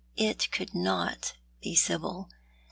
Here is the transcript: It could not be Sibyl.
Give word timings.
It 0.17 0.49
could 0.51 0.73
not 0.73 1.33
be 1.61 1.75
Sibyl. 1.75 2.31